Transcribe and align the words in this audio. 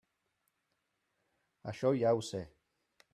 Això 1.73 1.95
ja 2.01 2.15
ho 2.19 2.25
sé. 2.31 2.43